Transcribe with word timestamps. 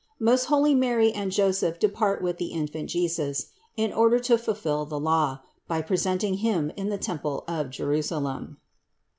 MOST 0.19 0.47
HOLY 0.47 0.73
MARY 0.73 1.11
AND 1.11 1.31
JOSEPH 1.31 1.77
DEPART 1.77 2.23
WITH 2.23 2.37
THE) 2.37 2.51
IN 2.53 2.65
FANT 2.65 2.89
JESUS, 2.89 3.49
IN 3.77 3.93
ORDER 3.93 4.17
TO 4.17 4.35
FULFILL 4.35 4.87
THE 4.87 4.99
LAW, 4.99 5.41
BY 5.67 5.81
PRESENTING 5.83 6.33
HIM 6.37 6.71
IN 6.75 6.89
THE 6.89 6.97
TEMPLE 6.97 7.43
OF 7.47 7.69
JERUSALEM. 7.69 8.57